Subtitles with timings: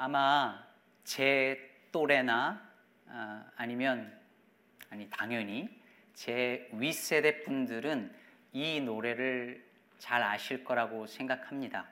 [0.00, 0.64] 아마
[1.02, 2.62] 제 또래나
[3.08, 4.16] 아, 아니면
[4.90, 5.68] 아니 당연히
[6.14, 8.14] 제 윗세대 분들은
[8.52, 9.66] 이 노래를
[9.98, 11.88] 잘 아실 거라고 생각합니다.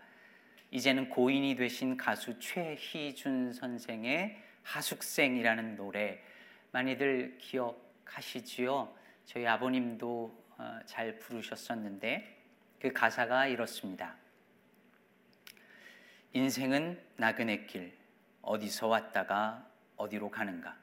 [0.70, 6.22] 이제는 고인이 되신 가수 최희준 선생의 하숙생이라는 노래
[6.70, 8.94] 많이들 기억하시지요?
[9.24, 12.36] 저희 아버님도 어, 잘 부르셨었는데
[12.78, 14.14] 그 가사가 이렇습니다.
[16.32, 17.96] 인생은 나그네 길
[18.46, 20.76] 어디서 왔다가 어디로 가는가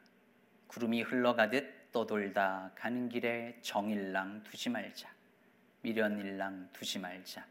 [0.67, 5.09] 구름이 흘러가듯 떠돌다 가는 길에 정일랑 두지 말자
[5.81, 7.45] 미련일랑 두지 말자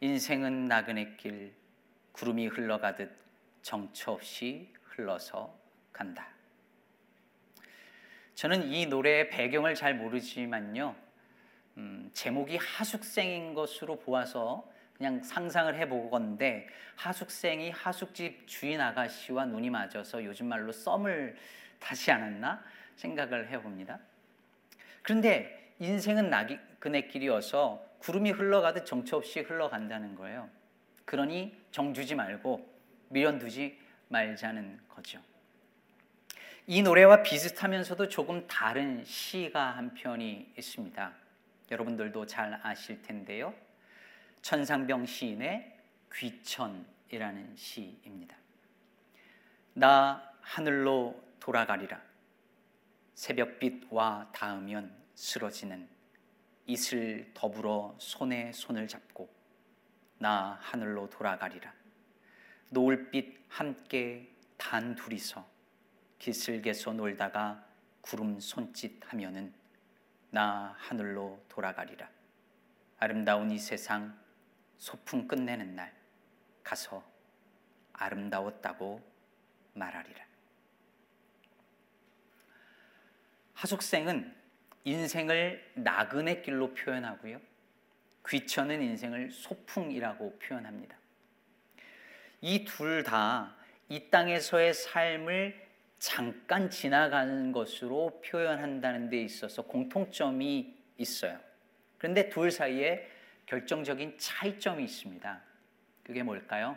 [0.00, 1.54] 인생은 나그네 길
[2.12, 3.16] 구름이 흘러가듯
[3.62, 5.56] 정처 없이 흘러서
[5.92, 6.28] 간다.
[8.34, 10.94] 저는 이 노래의 배경을 잘 모르지만요.
[11.78, 20.46] 음, 제목이 하숙생인 것으로 보아서 그냥 상상을 해보건데 하숙생이 하숙집 주인 아가씨와 눈이 맞아서 요즘
[20.46, 21.36] 말로 썸을
[21.78, 22.62] 타지 않았나
[22.96, 23.98] 생각을 해봅니다.
[25.02, 30.48] 그런데 인생은 나그네길이어서 구름이 흘러가듯 정처 없이 흘러간다는 거예요.
[31.04, 32.66] 그러니 정주지 말고
[33.08, 35.20] 미련 두지 말자는 거죠.
[36.66, 41.12] 이 노래와 비슷하면서도 조금 다른 시가 한 편이 있습니다.
[41.70, 43.54] 여러분들도 잘 아실 텐데요.
[44.42, 45.78] 천상병 시인의
[46.12, 48.36] 귀천이라는 시입니다.
[49.74, 52.00] 나 하늘로 돌아가리라.
[53.14, 55.88] 새벽빛 와 닿으면 쓰러지는
[56.66, 59.28] 이슬 더불어 손에 손을 잡고
[60.18, 61.72] 나 하늘로 돌아가리라.
[62.70, 65.46] 노을빛 함께 단 둘이서
[66.18, 67.64] 기슭에서 놀다가
[68.00, 69.52] 구름 손짓 하면은
[70.30, 72.08] 나 하늘로 돌아가리라.
[72.98, 74.18] 아름다운 이 세상
[74.78, 75.94] 소풍 끝내는 날
[76.62, 77.02] 가서
[77.92, 79.00] 아름다웠다고
[79.74, 80.24] 말하리라.
[83.54, 84.34] 하숙생은
[84.84, 87.40] 인생을 나그네 길로 표현하고요.
[88.28, 90.96] 귀천은 인생을 소풍이라고 표현합니다.
[92.42, 93.56] 이 둘 다
[93.88, 95.66] 이 땅에서의 삶을
[95.98, 101.38] 잠깐 지나가는 것으로 표현한다는 데 있어서 공통점이 있어요.
[101.98, 103.08] 그런데 둘 사이에
[103.46, 105.40] 결정적인 차이점이 있습니다.
[106.02, 106.76] 그게 뭘까요?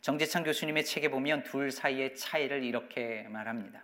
[0.00, 3.82] 정재창 교수님의 책에 보면 둘 사이의 차이를 이렇게 말합니다.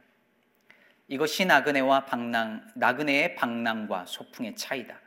[1.09, 4.99] 이것이 나그네와 방랑, 나그네의 방랑과 소풍의 차이다.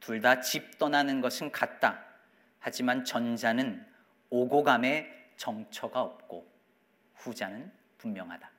[0.00, 2.04] 둘 다 집 떠나는 것은 같다.
[2.58, 3.84] 하지만 전자는
[4.28, 6.50] 오고 감에 정처가 없고
[7.14, 8.50] 후자는 분명하다.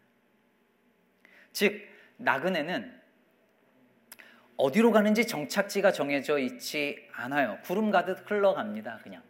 [1.54, 1.88] 즉,
[2.18, 3.01] 나그네는
[4.62, 7.58] 어디로 가는지 정착지가 정해져 있지 않아요.
[7.64, 9.24] 구름 가듯 흘러갑니다, 그냥.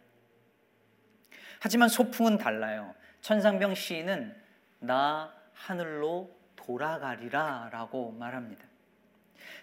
[1.58, 2.94] 하지만 소풍은 달라요.
[3.22, 4.36] 천상병 시인은
[4.80, 8.64] 나 하늘로 돌아가리라 라고 말합니다.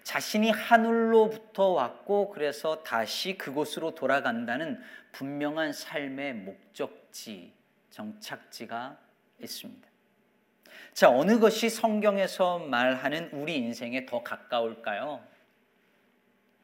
[0.04, 4.82] 자신이 하늘로부터 왔고 그래서 다시 그곳으로 돌아간다는
[5.12, 7.54] 분명한 삶의 목적지,
[7.92, 8.98] 정착지가
[9.40, 9.88] 있습니다.
[10.94, 15.30] 자, 어느 것이 성경에서 말하는 우리 인생에 더 가까울까요?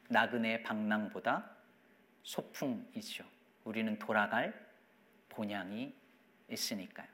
[0.08, 1.50] 나그네 방랑보다
[2.22, 3.24] 소풍이죠.
[3.64, 4.54] 우리는 돌아갈
[5.28, 5.94] 본향이
[6.48, 7.06] 있으니까요.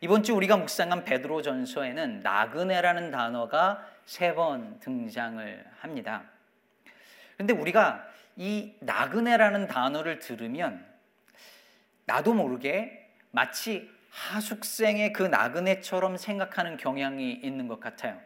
[0.00, 6.24] 이번 주 우리가 묵상한 베드로 전서에는 나그네라는 단어가 세 번 등장을 합니다.
[7.34, 10.84] 그런데 우리가 이 나그네라는 단어를 들으면
[12.04, 18.20] 나도 모르게 마치 하숙생의 그 나그네처럼 생각하는 경향이 있는 것 같아요.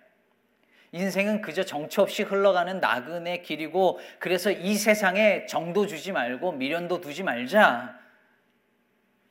[0.92, 7.22] 인생은 그저 정처 없이 흘러가는 나그네 길이고 그래서 이 세상에 정도 주지 말고 미련도 두지
[7.22, 7.98] 말자.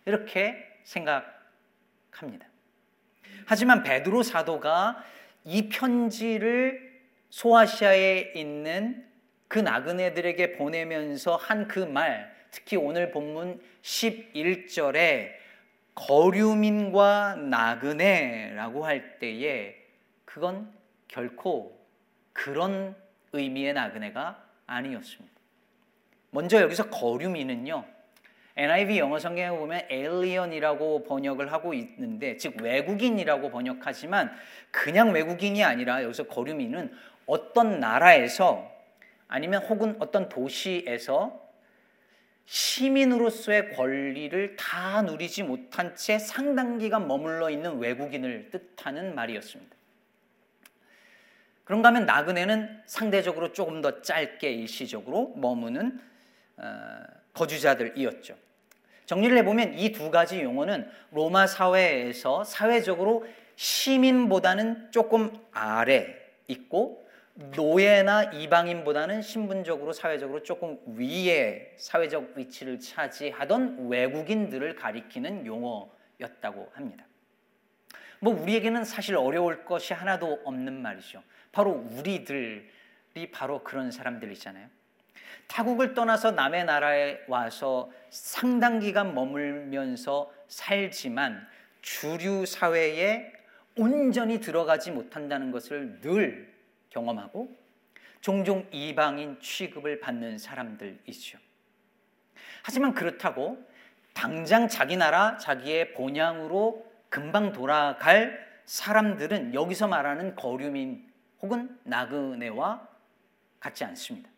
[0.05, 1.25] 이렇게 생각
[2.11, 2.47] 합니다.
[3.45, 5.03] 하지만 베드로 사도가
[5.43, 9.05] 이 편지를 소아시아에 있는
[9.47, 15.31] 그 나그네들에게 보내면서 한 그 말, 특히 오늘 본문 11절에
[15.95, 19.75] 거류민과 나그네라고 할 때에
[20.25, 20.71] 그건
[21.07, 21.77] 결코
[22.33, 22.95] 그런
[23.33, 25.35] 의미의 나그네가 아니었습니다.
[26.31, 27.85] 먼저 여기서 거류민은요,
[28.57, 34.35] NIV 영어 성경에 보면 alien이라고 번역을 하고 있는데 즉 외국인이라고 번역하지만
[34.71, 36.91] 그냥 외국인이 아니라 여기서 거류민은
[37.27, 38.71] 어떤 나라에서
[39.27, 41.47] 아니면 혹은 어떤 도시에서
[42.45, 49.76] 시민으로서의 권리를 다 누리지 못한 채 상당 기간 머물러 있는 외국인을 뜻하는 말이었습니다.
[51.67, 55.99] 그런가 하면 나그네는 상대적으로 조금 더 짧게 일시적으로 머무는
[56.55, 56.63] 어,
[57.33, 58.35] 거주자들이었죠.
[59.05, 63.25] 정리를 해보면 이 두 가지 용어는 로마 사회에서 사회적으로
[63.57, 66.15] 시민보다는 조금 아래
[66.47, 77.05] 있고 노예나 이방인보다는 신분적으로 사회적으로 조금 위에 사회적 위치를 차지하던 외국인들을 가리키는 용어였다고 합니다.
[78.19, 81.21] 뭐 우리에게는 사실 어려울 것이 하나도 없는 말이죠.
[81.57, 82.61] 바로 우리들이
[83.31, 84.67] 바로 그런 사람들이잖아요.
[85.47, 91.47] 타국을 떠나서 남의 나라에 와서 상당 기간 머물면서 살지만
[91.81, 93.33] 주류 사회에
[93.75, 96.53] 온전히 들어가지 못한다는 것을 늘
[96.91, 97.49] 경험하고
[98.21, 101.39] 종종 이방인 취급을 받는 사람들이죠.
[102.61, 103.57] 하지만 그렇다고
[104.13, 111.06] 당장 자기 나라, 자기의 본향으로 금방 돌아갈 사람들은 여기서 말하는 거류민
[111.41, 112.87] 혹은 나그네와
[113.59, 114.29] 같지 않습니다.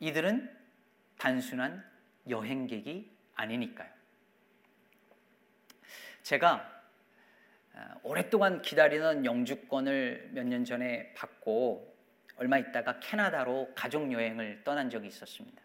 [0.00, 0.50] 이들은
[1.18, 1.84] 단순한
[2.28, 3.90] 여행객이 아니니까요.
[6.22, 6.68] 제가
[7.74, 11.90] 아, 오랫동안 기다리는 영주권을 몇 년 전에 받고
[12.36, 15.62] 얼마 있다가 캐나다로 가족 여행을 떠난 적이 있었습니다.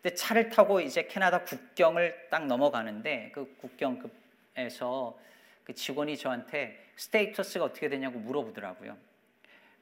[0.00, 5.18] 근데 차를 타고 이제 캐나다 국경을 딱 넘어가는데 그 국경에서
[5.64, 8.96] 그 직원이 저한테 스테이터스가 어떻게 되냐고 물어보더라고요.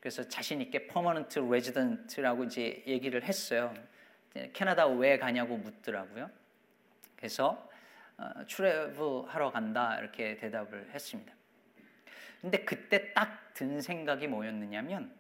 [0.01, 3.75] 그래서 자신 있게 permanent resident라고 이제 얘기를 했어요.
[4.53, 6.31] 캐나다 왜 가냐고 묻더라고요.
[7.17, 7.69] 그래서
[8.17, 11.33] 어, travel 하러 간다 이렇게 대답을 했습니다.
[12.41, 15.15] 근데 그때 딱 든 생각이 뭐였느냐면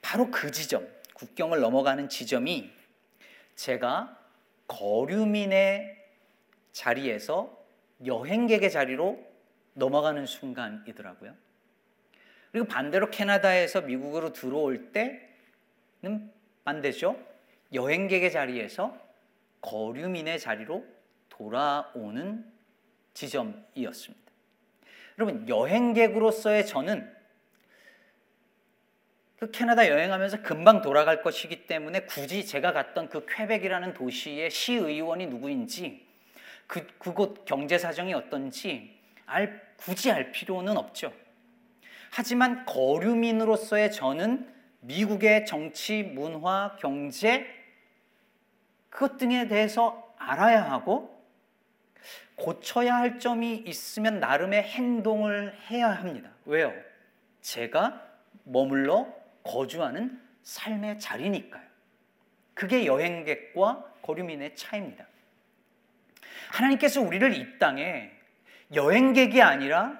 [0.00, 2.72] 바로 그 지점, 국경을 넘어가는 지점이
[3.54, 4.18] 제가
[4.66, 6.02] 거류민의
[6.72, 7.61] 자리에서
[8.04, 9.22] 여행객의 자리로
[9.74, 11.34] 넘어가는 순간이더라고요.
[12.50, 16.30] 그리고 반대로 캐나다에서 미국으로 들어올 때는
[16.64, 17.18] 반대죠.
[17.72, 18.96] 여행객의 자리에서
[19.62, 20.84] 거류민의 자리로
[21.28, 22.44] 돌아오는
[23.14, 24.32] 지점이었습니다.
[25.18, 27.10] 여러분, 여행객으로서의 저는
[29.38, 36.11] 그 캐나다 여행하면서 금방 돌아갈 것이기 때문에 굳이 제가 갔던 그 퀘벡이라는 도시의 시의원이 누구인지
[36.72, 41.12] 그, 그곳 경제 사정이 어떤지 알, 굳이 알 필요는 없죠.
[42.10, 47.46] 하지만 거류민으로서의 저는 미국의 정치, 문화, 경제
[48.88, 51.22] 그것 등에 대해서 알아야 하고
[52.36, 56.30] 고쳐야 할 점이 있으면 나름의 행동을 해야 합니다.
[56.46, 56.72] 왜요?
[57.42, 58.02] 제가
[58.44, 61.66] 머물러 거주하는 삶의 자리니까요.
[62.54, 65.11] 그게 여행객과 거류민의 차이입니다.
[66.52, 68.10] 하나님께서 우리를 이 땅에
[68.74, 69.98] 여행객이 아니라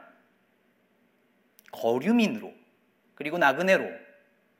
[1.72, 2.52] 거류민으로
[3.14, 4.02] 그리고 나그네로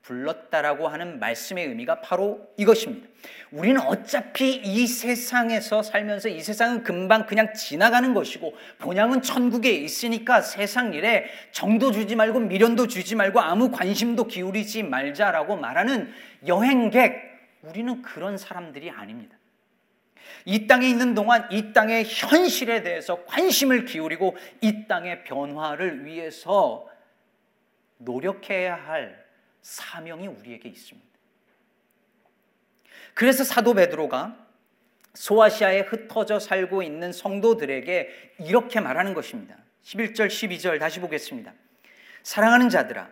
[0.02, 3.06] 불렀다라고 하는 말씀의 의미가 바로 이것입니다.
[3.52, 10.92] 우리는 어차피 이 세상에서 살면서 이 세상은 금방 그냥 지나가는 것이고 본향은 천국에 있으니까 세상
[10.94, 16.12] 일에 정도 주지 말고 미련도 주지 말고 아무 관심도 기울이지 말자라고 말하는
[16.48, 17.30] 여행객
[17.62, 19.36] 우리는 그런 사람들이 아닙니다.
[20.44, 26.88] 이 땅에 있는 동안 이 땅의 현실에 대해서 관심을 기울이고 이 땅의 변화를 위해서
[27.98, 29.24] 노력해야 할
[29.62, 31.08] 사명이 우리에게 있습니다.
[33.14, 34.36] 그래서 사도 베드로가
[35.14, 39.56] 소아시아에 흩어져 살고 있는 성도들에게 이렇게 말하는 것입니다.
[39.84, 41.52] 11절 12절 다시 보겠습니다.
[42.22, 43.10] 사랑하는 자들아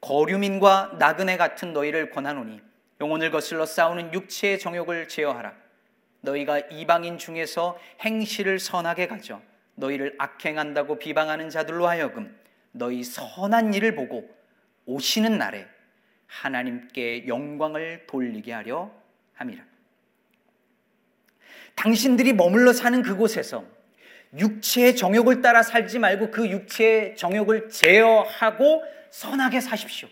[0.00, 2.60] 거류민과 나그네 같은 너희를 권하노니
[3.00, 5.59] 영혼을 거슬러 싸우는 육체의 정욕을 제어하라.
[6.20, 9.40] 너희가 이방인 중에서 행실을 선하게 가져
[9.74, 12.38] 너희를 악행한다고 비방하는 자들로 하여금
[12.72, 14.28] 너희 선한 일을 보고
[14.86, 15.66] 오시는 날에
[16.26, 18.90] 하나님께 영광을 돌리게 하려
[19.34, 19.64] 함이라.
[21.74, 23.64] 당신들이 머물러 사는 그곳에서
[24.38, 30.08] 육체의 정욕을 따라 살지 말고 그 육체의 정욕을 제어하고 선하게 사십시오.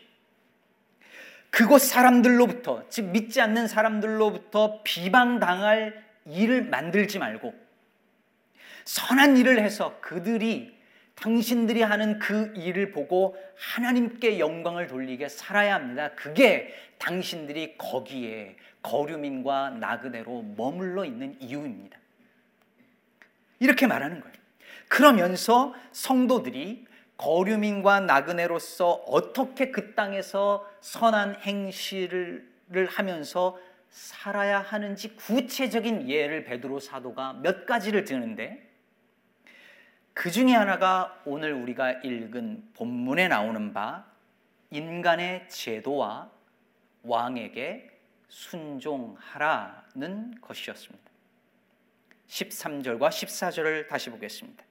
[1.50, 7.55] 그곳 사람들로부터, 즉 믿지 않는 사람들로부터 비방당할 일을 만들지 말고
[8.85, 10.76] 선한 일을 해서 그들이
[11.14, 16.11] 당신들이 하는 그 일을 보고 하나님께 영광을 돌리게 살아야 합니다.
[16.14, 21.99] 그게 당신들이 거기에 거류민과 나그네로 머물러 있는 이유입니다.
[23.59, 24.35] 이렇게 말하는 거예요.
[24.88, 26.87] 그러면서 성도들이
[27.19, 32.49] 거류민과 나그네로서 어떻게 그 땅에서 선한 행실을
[32.89, 33.59] 하면서
[33.91, 38.67] 살아야 하는지 구체적인 예를 베드로 사도가 몇 가지를 드는데
[40.15, 44.07] 그 중에 하나가 오늘 우리가 읽은 본문에 나오는 바
[44.71, 46.31] 인간의 제도와
[47.03, 47.91] 왕에게
[48.29, 51.09] 순종하라는 것이었습니다.
[52.29, 54.68] 13절과 14절을 다시 보겠습니다.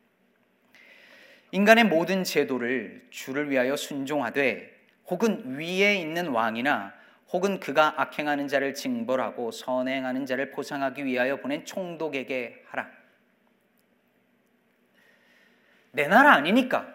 [1.57, 6.93] 인간의 모든 제도를 주를 위하여 순종하되 혹은 위에 있는 왕이나
[7.31, 12.87] 혹은 그가 악행하는 자를 징벌하고 선행하는 자를 보상하기 위하여 보낸 총독에게 하라.
[15.93, 16.93] 내 나라 아니니까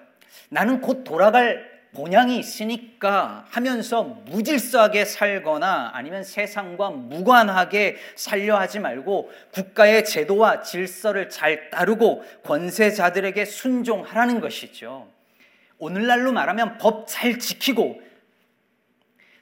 [0.49, 10.05] 나는 곧 돌아갈 본향이 있으니까 하면서 무질서하게 살거나 아니면 세상과 무관하게 살려 하지 말고 국가의
[10.05, 15.09] 제도와 질서를 잘 따르고 권세자들에게 순종하라는 것이죠.
[15.79, 18.01] 오늘날로 말하면 법 잘 지키고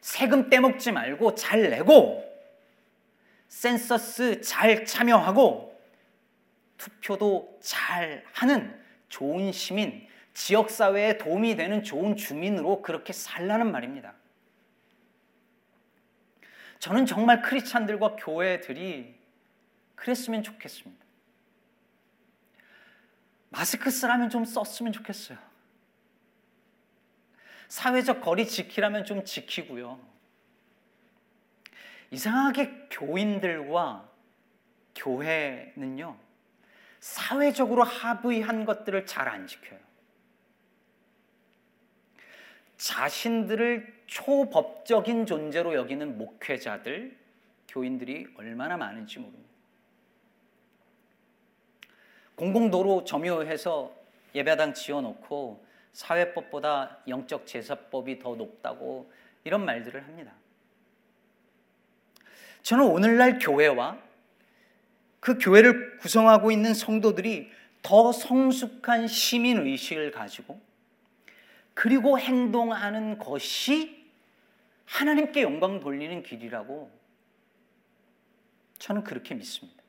[0.00, 2.24] 세금 빼먹지 말고 잘 내고
[3.48, 5.78] 센서스 잘 참여하고
[6.78, 8.74] 투표도 잘 하는
[9.08, 14.14] 좋은 시민, 지역사회에 도움이 되는 좋은 주민으로 그렇게 살라는 말입니다.
[16.78, 19.14] 저는 정말 크리스찬들과 교회들이
[19.94, 21.04] 그랬으면 좋겠습니다.
[23.50, 25.36] 마스크 쓰라면 좀 썼으면 좋겠어요.
[27.68, 30.00] 사회적 거리 지키라면 좀 지키고요.
[32.10, 34.08] 이상하게 교인들과
[34.94, 36.18] 교회는요,
[36.98, 39.78] 사회적으로 합의한 것들을 잘 안 지켜요.
[42.80, 47.14] 자신들을 초법적인 존재로 여기는 목회자들,
[47.68, 49.50] 교인들이 얼마나 많은지 모릅니다.
[52.36, 53.94] 공공도로 점유해서
[54.34, 59.12] 예배당 지어놓고 사회법보다 영적 제사법이 더 높다고
[59.44, 60.32] 이런 말들을 합니다.
[62.62, 63.98] 저는 오늘날 교회와
[65.20, 67.50] 그 교회를 구성하고 있는 성도들이
[67.82, 70.69] 더 성숙한 시민 의식을 가지고
[71.74, 74.10] 그리고 행동하는 것이
[74.84, 76.90] 하나님께 영광 돌리는 길이라고
[78.78, 79.82] 저는 그렇게 믿습니다.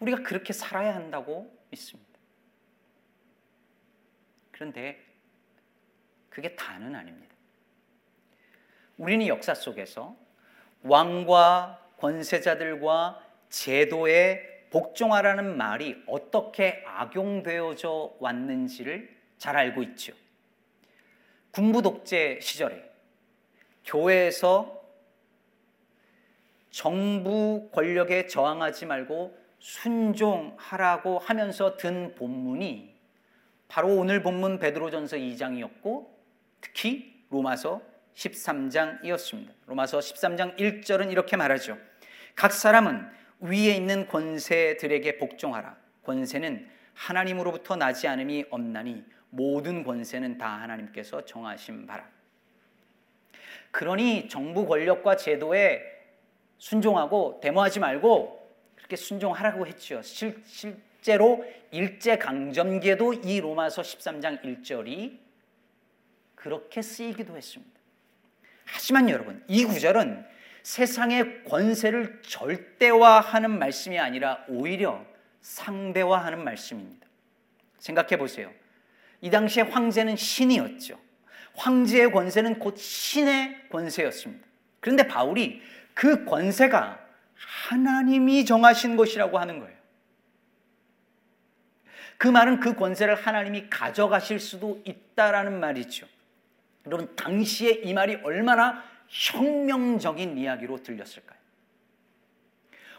[0.00, 2.18] 우리가 그렇게 살아야 한다고 믿습니다.
[4.50, 5.02] 그런데
[6.28, 7.34] 그게 다는 아닙니다.
[8.98, 10.16] 우리는 역사 속에서
[10.82, 20.12] 왕과 권세자들과 제도에 복종하라는 말이 어떻게 악용되어져 왔는지를 잘 알고 있죠.
[21.50, 22.80] 군부 독재 시절에
[23.84, 24.80] 교회에서
[26.70, 32.94] 정부 권력에 저항하지 말고 순종하라고 하면서 든 본문이
[33.66, 36.06] 바로 오늘 본문 베드로전서 2장이었고
[36.60, 37.82] 특히 로마서
[38.14, 39.50] 13장이었습니다.
[39.66, 41.78] 로마서 13장 1절은 이렇게 말하죠.
[42.36, 45.76] 각 사람은 위에 있는 권세들에게 복종하라.
[46.04, 49.02] 권세는 하나님으로부터 나지 않음이 없나니
[49.34, 52.06] 모든 권세는 다 하나님께서 정하신 바라.
[53.70, 55.82] 그러니 정부 권력과 제도에
[56.58, 58.38] 순종하고 데모하지 말고
[58.76, 60.02] 그렇게 순종하라고 했죠.
[60.02, 65.18] 실, 실제로 일제 강점기에도 이 로마서 13장 1절이
[66.34, 67.80] 그렇게 쓰이기도 했습니다.
[68.66, 70.26] 하지만 여러분, 이 구절은
[70.62, 75.04] 세상의 권세를 절대화하는 말씀이 아니라 오히려
[75.40, 77.06] 상대화하는 말씀입니다.
[77.78, 78.52] 생각해 보세요.
[79.22, 80.98] 이 당시에 황제는 신이었죠.
[81.54, 84.46] 황제의 권세는 곧 신의 권세였습니다.
[84.80, 85.62] 그런데 바울이
[85.94, 86.98] 그 권세가
[87.34, 89.76] 하나님이 정하신 것이라고 하는 거예요.
[92.18, 96.06] 그 말은 그 권세를 하나님이 가져가실 수도 있다라는 말이죠.
[96.86, 101.38] 여러분, 당시에 이 말이 얼마나 혁명적인 이야기로 들렸을까요?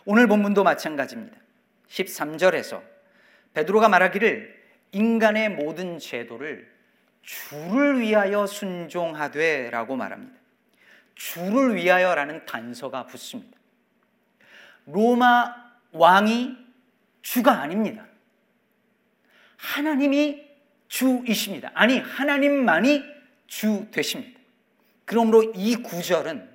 [0.06, 1.38] 오늘 본문도 마찬가지입니다.
[1.90, 2.82] 13절에서
[3.54, 4.63] 베드로가 말하기를
[4.94, 6.72] 인간의 모든 제도를
[7.22, 10.34] 주를 위하여 순종하되라고 말합니다.
[11.16, 13.58] 주를 위하여라는 단서가 붙습니다.
[14.86, 15.56] 로마
[15.92, 16.58] 왕이
[17.22, 18.06] 주가 아닙니다.
[19.58, 20.44] 하나님이
[20.88, 21.72] 주이십니다.
[21.74, 23.04] 아니, 하나님만이
[23.48, 24.40] 주 되십니다.
[25.06, 26.50] 그러므로 이 구절은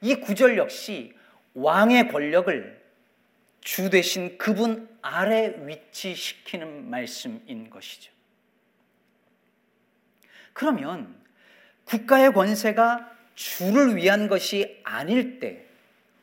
[0.00, 1.14] 이 구절 역시
[1.54, 2.75] 왕의 권력을
[3.66, 8.12] 주 대신 그분 아래 위치시키는 말씀인 것이죠.
[10.52, 11.12] 그러면
[11.84, 15.66] 국가의 권세가 주를 위한 것이 아닐 때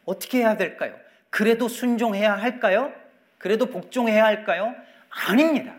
[0.05, 0.97] 어떻게 해야 될까요?
[1.29, 2.93] 그래도 순종해야 할까요?
[3.39, 4.73] 그래도 복종해야 할까요?
[5.09, 5.75] 아닙니다.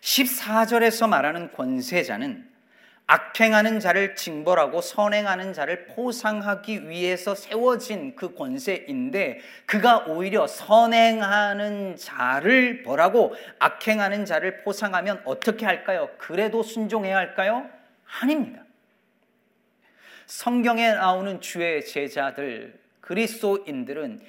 [0.00, 2.50] 14절에서 말하는 권세자는
[3.08, 13.34] 악행하는 자를 징벌하고 선행하는 자를 포상하기 위해서 세워진 그 권세인데 그가 오히려 선행하는 자를 벌하고
[13.60, 16.10] 악행하는 자를 포상하면 어떻게 할까요?
[16.18, 17.70] 그래도 순종해야 할까요?
[18.20, 18.64] 아닙니다.
[20.26, 24.20] 성경에 나오는 주의 제자들 그리스도인들은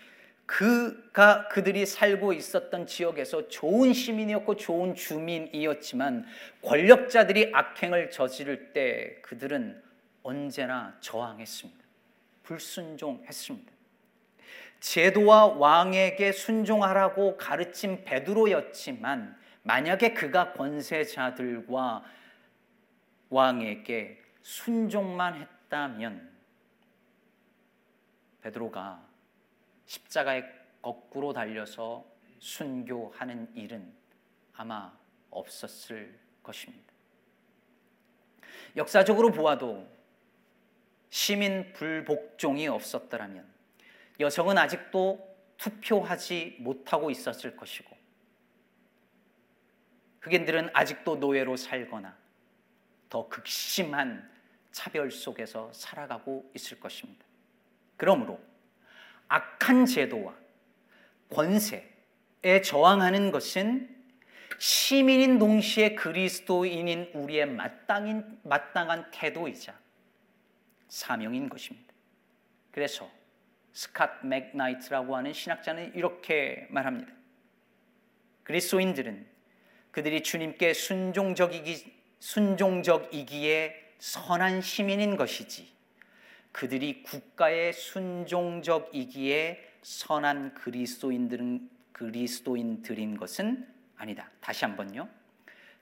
[0.47, 6.25] 그가 그들이 살고 있었던 지역에서 좋은 시민이었고 좋은 주민이었지만
[6.63, 9.83] 권력자들이 악행을 저지를 때 그들은
[10.23, 11.85] 언제나 저항했습니다.
[12.43, 13.73] 불순종했습니다.
[14.79, 22.05] 제도와 왕에게 순종하라고 가르친 베드로였지만 만약에 그가 권세자들과
[23.29, 26.31] 왕에게 순종만 했다면
[28.43, 29.06] 베드로가
[29.87, 30.43] 십자가에
[30.81, 32.05] 거꾸로 달려서
[32.39, 33.93] 순교하는 일은
[34.53, 34.95] 아마
[35.31, 36.93] 없었을 것입니다.
[38.75, 39.87] 역사적으로 보아도
[41.09, 43.45] 시민 불복종이 없었더라면
[44.19, 47.95] 여성은 아직도 투표하지 못하고 있었을 것이고
[50.21, 52.15] 흑인들은 아직도 노예로 살거나
[53.09, 54.29] 더 극심한
[54.71, 57.25] 차별 속에서 살아가고 있을 것입니다.
[57.95, 58.39] 그러므로
[59.27, 60.35] 악한 제도와
[61.29, 63.95] 권세에 저항하는 것은
[64.57, 69.77] 시민인 동시에 그리스도인인 우리의 마땅인, 마땅한 태도이자
[70.87, 71.93] 사명인 것입니다.
[72.71, 73.09] 그래서
[73.73, 77.11] 스캇 맥나이트라고 하는 신학자는 이렇게 말합니다.
[78.43, 79.27] 그리스도인들은
[79.91, 85.76] 그들이 주님께 순종적이기, 순종적이기에 선한 시민인 것이지
[86.57, 94.31] 그들이 국가에 순종적이기에 선한 그리스도인들은 그리스도인들인 것은 아니다.
[94.41, 95.07] 다시 한번요.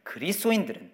[0.04, 0.92] 그리스도인들은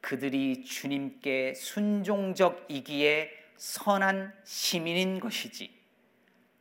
[0.00, 5.70] 그들이 주님께 순종적이기에 선한 시민인 것이지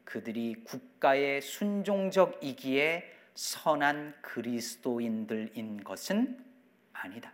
[0.04, 6.44] 그들이 국가에 순종적이기에 선한 그리스도인들인 것은
[6.92, 7.32] 아니다.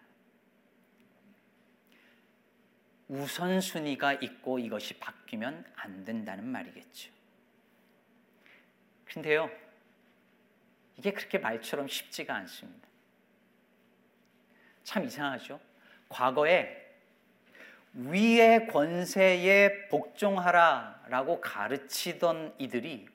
[3.07, 7.11] 우선순위가 있고 이것이 바뀌면 안 된다는 말이겠죠.
[9.05, 9.50] 근데요,
[10.98, 12.87] 이게 그렇게 말처럼 쉽지가 않습니다.
[14.83, 15.59] 참 이상하죠?
[16.09, 16.85] 과거에
[17.93, 23.07] 위의 권세에 복종하라 라고 가르치던 이들이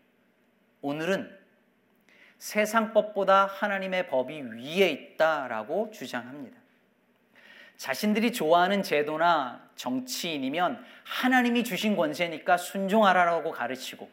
[0.81, 1.39] 오늘은
[2.39, 6.62] 세상 법보다 하나님의 법이 위에 있다라고 주장합니다.
[7.77, 14.09] 자신들이 좋아하는 제도나 정치인이면 하나님이 주신 권세니까 순종하라고 가르치고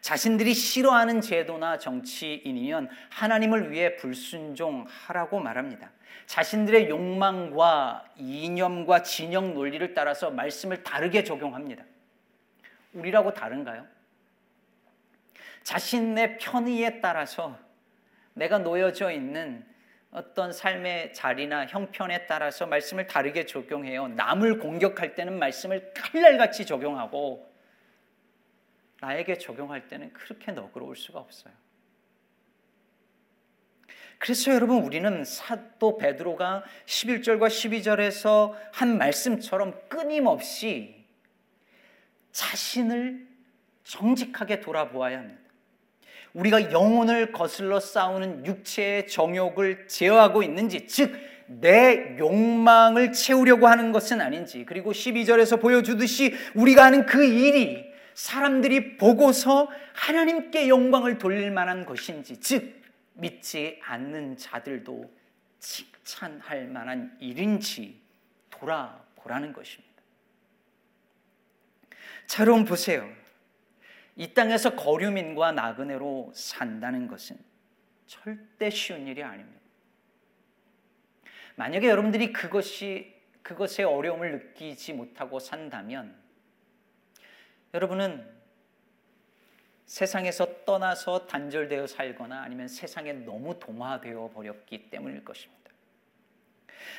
[0.00, 5.90] 자신들이 싫어하는 제도나 정치인이면 하나님을 위해 불순종하라고 말합니다.
[6.26, 11.84] 자신들의 욕망과 이념과 진영 논리를 따라서 말씀을 다르게 적용합니다.
[12.92, 13.86] 우리라고 다른가요?
[15.62, 17.58] 자신의 편의에 따라서
[18.34, 19.66] 내가 놓여져 있는
[20.10, 24.08] 어떤 삶의 자리나 형편에 따라서 말씀을 다르게 적용해요.
[24.08, 27.52] 남을 공격할 때는 말씀을 칼날같이 적용하고
[29.00, 31.52] 나에게 적용할 때는 그렇게 너그러울 수가 없어요.
[34.18, 41.06] 그래서 여러분 우리는 사도 베드로가 11절과 12절에서 한 말씀처럼 끊임없이
[42.32, 43.28] 자신을
[43.84, 45.47] 정직하게 돌아보아야 합니다.
[46.34, 54.64] 우리가 영혼을 거슬러 싸우는 육체의 정욕을 제어하고 있는지, 즉, 내 욕망을 채우려고 하는 것은 아닌지,
[54.66, 62.82] 그리고 12절에서 보여주듯이 우리가 하는 그 일이 사람들이 보고서 하나님께 영광을 돌릴 만한 것인지, 즉,
[63.14, 65.10] 믿지 않는 자들도
[65.58, 68.00] 칭찬할 만한 일인지
[68.50, 69.88] 돌아보라는 것입니다.
[72.26, 73.08] 자, 여러분 보세요.
[74.18, 77.38] 이 땅에서 거류민과 나그네로 산다는 것은
[78.08, 79.60] 절대 쉬운 일이 아닙니다.
[81.54, 86.20] 만약에 여러분들이 그것이 그것의 어려움을 느끼지 못하고 산다면
[87.72, 88.28] 여러분은
[89.86, 95.67] 세상에서 떠나서 단절되어 살거나 아니면 세상에 너무 동화되어 버렸기 때문일 것입니다.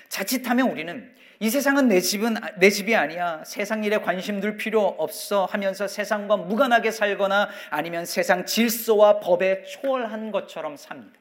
[0.09, 3.43] 자칫하면 우리는 이 세상은 내 집은 내 집이 아니야.
[3.45, 10.31] 세상 일에 관심 둘 필요 없어 하면서 세상과 무관하게 살거나 아니면 세상 질서와 법에 초월한
[10.31, 11.17] 것처럼 삽니다.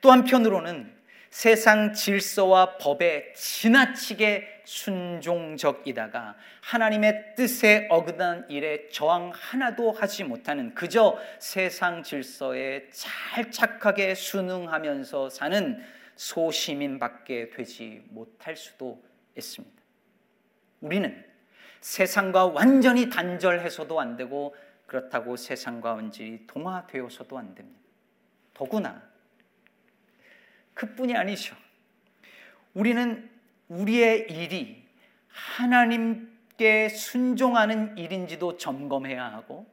[0.00, 0.94] 또 한편으로는
[1.30, 12.02] 세상 질서와 법에 지나치게 순종적이다가 하나님의 뜻에 어긋난 일에 저항 하나도 하지 못하는 그저 세상
[12.02, 15.82] 질서에 잘 착하게 순응하면서 사는
[16.16, 19.02] 소시민밖에 되지 못할 수도
[19.36, 19.82] 있습니다.
[20.80, 21.24] 우리는
[21.80, 27.80] 세상과 완전히 단절해서도 안 되고 그렇다고 세상과 완전히 동화되어서도 안 됩니다.
[28.54, 29.02] 더구나
[30.74, 31.56] 그뿐이 아니죠.
[32.74, 33.30] 우리는
[33.68, 34.84] 우리의 일이
[35.28, 39.66] 하나님 법께 순종하는 일인지도 점검해야 하고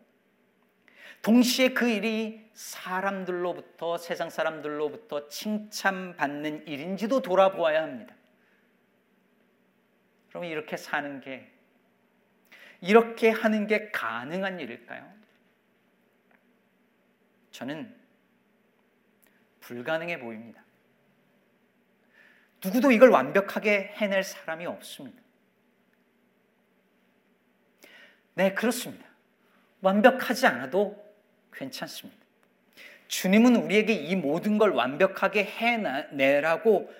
[1.23, 8.13] 동시에 그 일이 사람들로부터 세상 사람들로부터 칭찬받는 일인지도 돌아보아야 합니다.
[10.29, 11.49] 그럼 이렇게 사는 게
[12.81, 15.11] 이렇게 하는 게 가능한 일일까요?
[17.51, 17.95] 저는
[19.61, 20.61] 불가능해 보입니다.
[22.63, 25.21] 누구도 이걸 완벽하게 해낼 사람이 없습니다.
[28.33, 29.05] 네, 그렇습니다.
[29.79, 31.02] 완벽하지 않아도
[31.53, 32.23] 괜찮습니다.
[33.07, 36.91] 주님은 우리에게 이 모든 걸 완벽하게 해내라고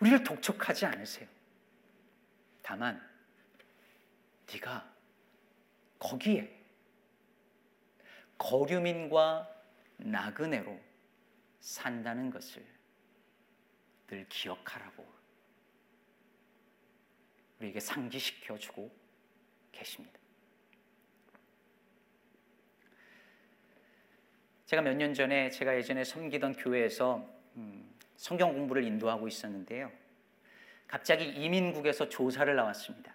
[0.00, 1.28] 우리를 독촉하지 않으세요.
[2.60, 3.00] 다만
[4.52, 4.90] 네가
[5.98, 6.54] 거기에
[8.36, 9.48] 거류민과
[9.98, 10.78] 나그네로
[11.60, 12.64] 산다는 것을
[14.08, 15.06] 늘 기억하라고
[17.60, 18.94] 우리에게 상기시켜 주고
[19.70, 20.21] 계십니다.
[24.72, 27.84] 제가 몇 년 전에 제가 예전에 섬기던 교회에서 음,
[28.16, 29.92] 성경 공부를 인도하고 있었는데요.
[30.86, 33.14] 갑자기 이민국에서 조사를 나왔습니다.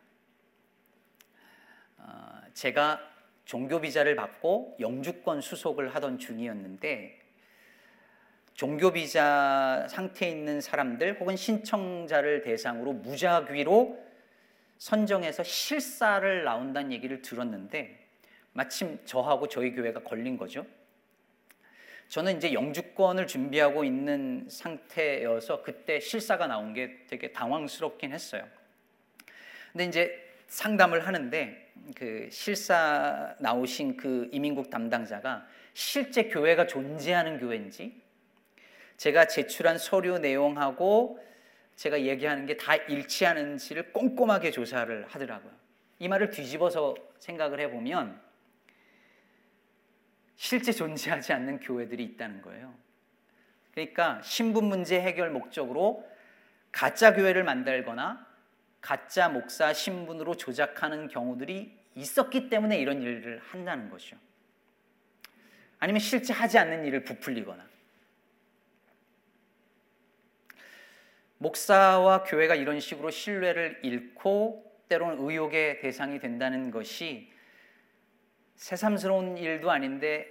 [1.97, 3.01] 어, 제가
[3.45, 7.21] 종교 비자를 받고 영주권 수속을 하던 중이었는데
[8.53, 14.05] 종교 비자 상태에 있는 사람들 혹은 신청자를 대상으로 무작위로
[14.77, 18.07] 선정해서 실사를 나온다는 얘기를 들었는데
[18.53, 20.63] 마침 저하고 저희 교회가 걸린 거죠.
[22.09, 28.47] 저는 이제 영주권을 준비하고 있는 상태여서 그때 실사가 나온 게 되게 당황스럽긴 했어요.
[29.71, 38.01] 근데 이제 상담을 하는데 그 실사 나오신 그 이민국 담당자가 실제 교회가 존재하는 교회인지
[38.95, 41.19] 제가 제출한 서류 내용하고
[41.75, 45.51] 제가 얘기하는 게 다 일치하는지를 꼼꼼하게 조사를 하더라고요.
[45.99, 48.19] 이 말을 뒤집어서 생각을 해보면
[50.37, 52.73] 실제 존재하지 않는 교회들이 있다는 거예요.
[53.71, 56.07] 그러니까 신분 문제 해결 목적으로
[56.71, 58.25] 가짜 교회를 만들거나
[58.79, 64.15] 가짜 목사 신분으로 조작하는 경우들이 있었기 때문에 이런 일을 한다는 것이죠.
[65.79, 67.67] 아니면 실제 하지 않는 일을 부풀리거나.
[71.39, 77.31] 목사와 교회가 이런 식으로 신뢰를 잃고 때로는 의혹의 대상이 된다는 것이
[78.57, 80.27] 새삼스러운 일도 아닌데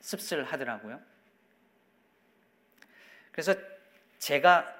[0.00, 1.00] 씁쓸하더라고요.
[3.32, 3.54] 그래서
[4.18, 4.74] 제가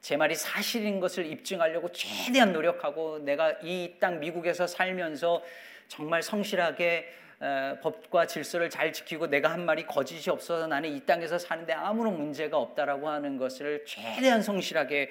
[0.00, 5.42] 제 말이 사실인 것을 입증하려고 최대한 노력하고 내가 이 땅 미국에서 살면서
[5.88, 11.38] 정말 성실하게 어, 법과 질서를 잘 지키고 내가 한 말이 거짓이 없어서 나는 이 땅에서
[11.38, 15.10] 사는데 아무런 문제가 없다라고 하는 것을 최대한 성실하게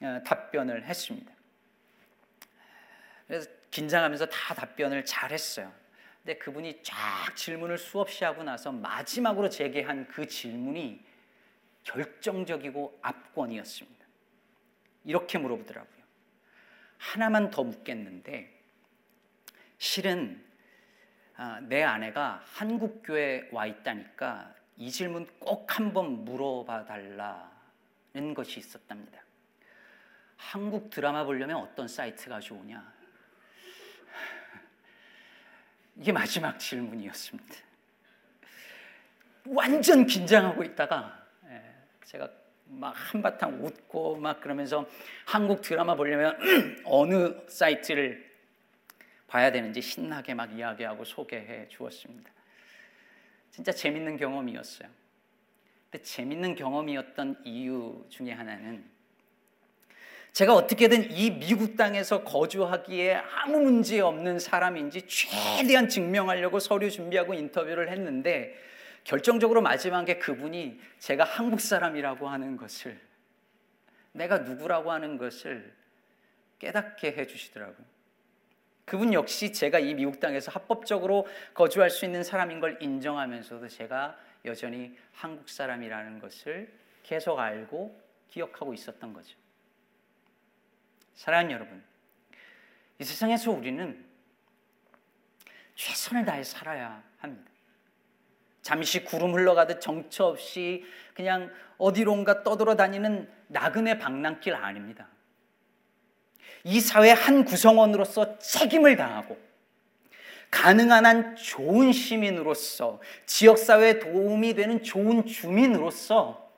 [0.00, 1.32] 어, 답변을 했습니다.
[3.26, 5.72] 그래서 긴장하면서 다 답변을 잘 했어요.
[6.22, 11.04] 근데 그분이 쫙 질문을 수없이 하고 나서 마지막으로 제기한 그 질문이
[11.84, 14.06] 결정적이고 압권이었습니다.
[15.04, 15.98] 이렇게 물어보더라고요.
[16.98, 18.60] 하나만 더 묻겠는데,
[19.78, 20.44] 실은
[21.36, 29.22] 아, 내 아내가 한국 교회에 와 있다니까 이 질문 꼭 한번 물어봐 달라는 것이 있었답니다.
[30.36, 32.97] 한국 드라마 보려면 어떤 사이트가 좋으냐?
[35.98, 37.54] 이게 마지막 질문이었습니다.
[39.46, 41.62] 완전 긴장하고 있다가 예,
[42.04, 42.28] 제가
[42.66, 44.86] 막 한바탕 웃고 막 그러면서
[45.24, 46.38] 한국 드라마 보려면
[46.84, 48.28] 어느 사이트를
[49.26, 52.30] 봐야 되는지 신나게 막 이야기하고 소개해 주었습니다.
[53.50, 54.88] 진짜 재밌는 경험이었어요.
[55.90, 58.88] 근데 재밌는 경험이었던 이유 중에 하나는
[60.32, 67.90] 제가 어떻게든 이 미국 땅에서 거주하기에 아무 문제 없는 사람인지 최대한 증명하려고 서류 준비하고 인터뷰를
[67.90, 68.54] 했는데
[69.04, 73.00] 결정적으로 마지막에 그분이 제가 한국 사람이라고 하는 것을
[74.12, 75.72] 내가 누구라고 하는 것을
[76.58, 77.86] 깨닫게 해 주시더라고요.
[78.84, 84.96] 그분 역시 제가 이 미국 땅에서 합법적으로 거주할 수 있는 사람인 걸 인정하면서도 제가 여전히
[85.12, 89.36] 한국 사람이라는 것을 계속 알고 기억하고 있었던 거죠.
[91.18, 91.82] 사랑하는 여러분,
[93.00, 94.06] 이 세상에서 우리는
[95.74, 97.50] 최선을 다해 살아야 합니다.
[98.62, 105.08] 잠시 구름 흘러가듯 정처 없이 그냥 어디론가 떠돌아다니는 나그네 방랑길 아닙니다.
[106.62, 109.36] 이 사회 한 구성원으로서 책임을 다하고
[110.52, 116.48] 가능한 한 좋은 시민으로서 지역사회에 도움이 되는 좋은 주민으로서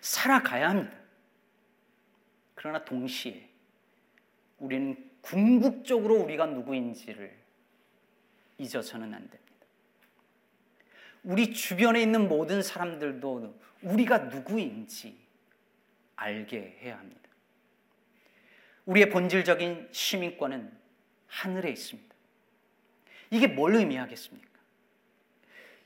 [0.00, 0.96] 살아가야 합니다.
[2.54, 3.45] 그러나 동시에
[4.58, 7.36] 우리는 궁극적으로 우리가 누구인지를
[8.58, 9.42] 잊어서는 안 됩니다.
[11.24, 15.18] 우리 주변에 있는 모든 사람들도 우리가 누구인지
[16.14, 17.20] 알게 해야 합니다.
[18.86, 20.72] 우리의 본질적인 시민권은
[21.26, 22.14] 하늘에 있습니다.
[23.30, 24.48] 이게 뭘 의미하겠습니까?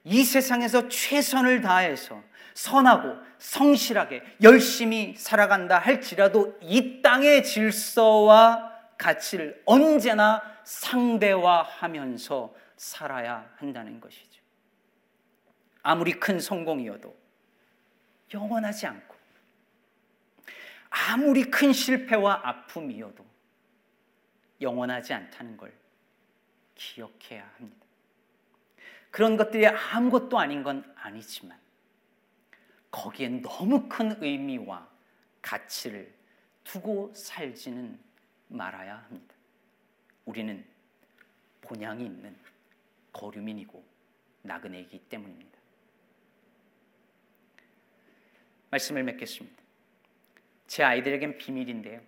[0.04, 2.22] 이 세상에서 최선을 다해서
[2.54, 14.40] 선하고 성실하게 열심히 살아간다 할지라도 이 땅의 질서와 가치를 언제나 상대화하면서 살아야 한다는 것이죠.
[15.82, 17.16] 아무리 큰 성공이어도
[18.32, 19.16] 영원하지 않고
[20.90, 23.24] 아무리 큰 실패와 아픔이어도
[24.60, 25.72] 영원하지 않다는 걸
[26.74, 27.86] 기억해야 합니다.
[29.10, 31.58] 그런 것들이 아무것도 아닌 건 아니지만
[32.90, 34.88] 거기엔 너무 큰 의미와
[35.42, 36.12] 가치를
[36.64, 37.98] 두고 살지는
[38.48, 39.34] 말아야 합니다.
[40.24, 40.64] 우리는
[41.60, 42.36] 본향이 있는
[43.12, 43.82] 거류민이고
[44.42, 45.58] 나그네이기 때문입니다.
[48.70, 49.60] 말씀을 맺겠습니다.
[50.66, 52.00] 제 아이들에겐 비밀인데요.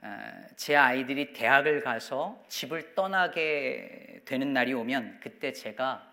[0.00, 6.12] 아, 제 아이들이 대학을 가서 집을 떠나게 되는 날이 오면 그때 제가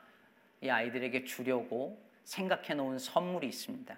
[0.62, 3.98] 이 아이들에게 주려고 생각해 놓은 선물이 있습니다.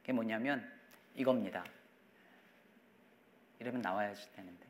[0.00, 0.72] 그게 뭐냐면
[1.16, 1.64] 이겁니다.
[3.58, 4.64] 이러면 나와야 되는데.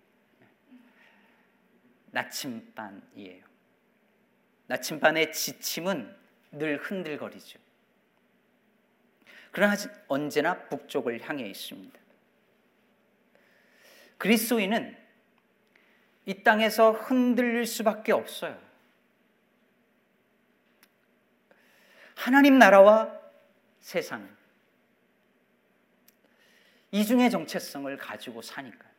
[2.10, 3.44] 나침반이에요.
[4.68, 6.16] 나침반의 지침은
[6.52, 7.58] 늘 흔들거리죠.
[9.52, 9.74] 그러나
[10.06, 12.00] 언제나 북쪽을 향해 있습니다.
[14.16, 14.96] 그리스도인은
[16.24, 18.67] 이 땅에서 흔들릴 수밖에 없어요.
[22.18, 23.16] 하나님 나라와
[23.78, 24.28] 세상
[26.90, 28.90] 이중의 정체성을 가지고 사니까요.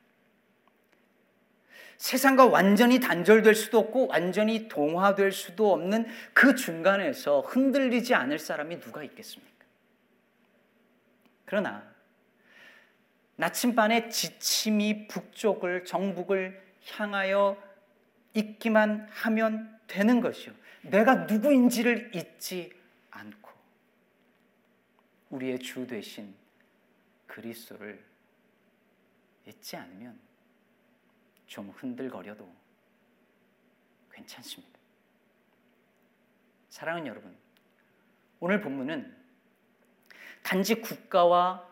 [1.97, 9.03] 세상과 완전히 단절될 수도 없고 완전히 동화될 수도 없는 그 중간에서 흔들리지 않을 사람이 누가
[9.03, 9.65] 있겠습니까?
[11.43, 11.84] 그러나
[13.36, 17.62] 나침반의 지침이 북쪽을 정북을 향하여
[18.34, 20.53] 있기만 하면 되는 것이요.
[20.84, 22.78] 내가 누구인지를 잊지
[25.29, 26.33] 우리의 주 되신
[27.27, 28.03] 그리스도를
[29.45, 30.19] 잊지 않으면
[31.47, 32.51] 좀 흔들거려도
[34.11, 34.79] 괜찮습니다.
[36.69, 37.35] 사랑하는 여러분,
[38.39, 39.15] 오늘 본문은
[40.43, 41.67] 단지 국가와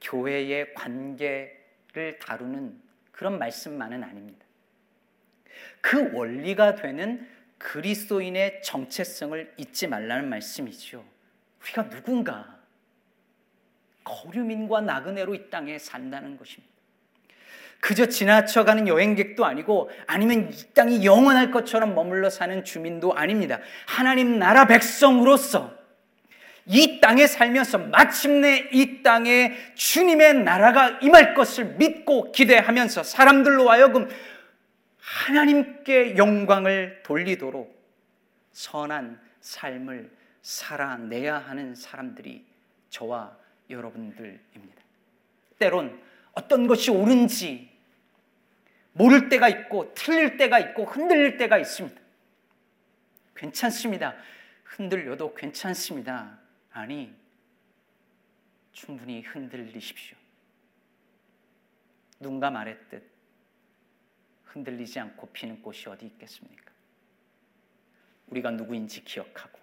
[0.00, 4.44] 교회의 관계를 다루는 그런 말씀만은 아닙니다.
[5.80, 11.04] 그 원리가 되는 그리스도인의 정체성을 잊지 말라는 말씀이죠.
[11.60, 12.61] 우리가 누군가
[14.04, 16.72] 거류민과 나그네로 이 땅에 산다는 것입니다.
[17.80, 23.58] 그저 지나쳐가는 여행객도 아니고 아니면 이 땅이 영원할 것처럼 머물러 사는 주민도 아닙니다.
[23.86, 25.82] 하나님 나라 백성으로서
[26.66, 34.08] 이 땅에 살면서 마침내 이 땅에 주님의 나라가 임할 것을 믿고 기대하면서 사람들로 하여금
[34.98, 37.82] 하나님께 영광을 돌리도록
[38.52, 40.08] 선한 삶을
[40.42, 42.44] 살아내야 하는 사람들이
[42.90, 43.41] 저와
[43.72, 44.82] 여러분들입니다.
[45.58, 47.70] 때론 어떤 것이 옳은지
[48.92, 52.00] 모를 때가 있고 틀릴 때가 있고 흔들릴 때가 있습니다.
[53.34, 54.14] 괜찮습니다.
[54.64, 56.38] 흔들려도 괜찮습니다.
[56.70, 57.14] 아니,
[58.72, 60.16] 충분히 흔들리십시오.
[62.20, 63.10] 누군가 말했듯
[64.44, 66.70] 흔들리지 않고 피는 꽃이 어디 있겠습니까?
[68.28, 69.61] 우리가 누구인지 기억하고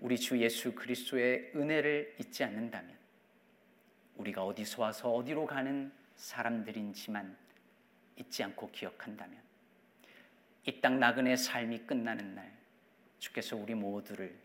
[0.00, 2.96] 우리 주 예수 그리스도의 은혜를 잊지 않는다면
[4.16, 7.36] 우리가 어디서 와서 어디로 가는 사람들인지만
[8.16, 9.40] 잊지 않고 기억한다면
[10.66, 12.52] 이 땅 나그네 삶이 끝나는 날
[13.18, 14.36] 주께서 우리 모두를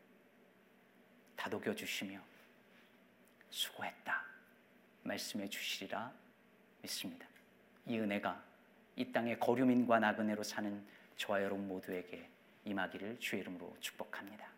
[1.35, 2.19] 다독여 주시며
[3.49, 4.23] 수고했다
[5.03, 6.13] 말씀해 주시리라
[6.81, 7.27] 믿습니다.
[7.85, 8.41] 이 은혜가
[8.95, 10.81] 이 땅의 거류민과 나그네로 사는
[11.17, 12.29] 저와 여러분 모두에게
[12.65, 14.52] 임하기를 주의 이름으로 축복합니다.